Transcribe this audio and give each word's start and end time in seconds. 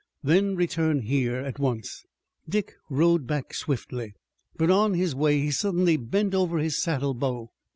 Then 0.23 0.55
return 0.55 1.01
here 1.01 1.35
at 1.35 1.59
once." 1.59 2.05
Dick 2.49 2.73
rode 2.89 3.27
back 3.27 3.53
swiftly, 3.53 4.15
but 4.57 4.71
on 4.71 4.95
his 4.95 5.13
way 5.13 5.39
he 5.39 5.51
suddenly 5.51 5.95
bent 5.95 6.33
over 6.33 6.57
his 6.57 6.81
saddle 6.81 7.13
bow. 7.13 7.51